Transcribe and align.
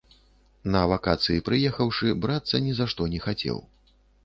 На 0.75 0.79
вакацыі 0.91 1.43
прыехаўшы, 1.51 2.15
брацца 2.25 2.63
ні 2.69 2.73
за 2.81 2.91
што 2.95 3.01
не 3.15 3.23
хацеў. 3.29 3.63